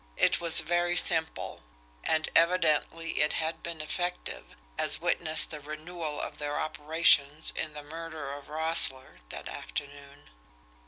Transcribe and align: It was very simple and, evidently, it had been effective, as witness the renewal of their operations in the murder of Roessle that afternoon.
It 0.17 0.41
was 0.41 0.61
very 0.61 0.97
simple 0.97 1.61
and, 2.03 2.27
evidently, 2.35 3.21
it 3.21 3.33
had 3.33 3.61
been 3.61 3.81
effective, 3.81 4.55
as 4.75 4.99
witness 4.99 5.45
the 5.45 5.59
renewal 5.59 6.19
of 6.19 6.39
their 6.39 6.59
operations 6.59 7.53
in 7.55 7.75
the 7.75 7.83
murder 7.83 8.33
of 8.33 8.49
Roessle 8.49 9.19
that 9.29 9.47
afternoon. 9.47 10.31